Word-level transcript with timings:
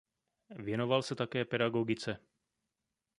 Věnoval 0.59 1.01
se 1.03 1.15
také 1.15 1.45
pedagogice. 1.45 2.19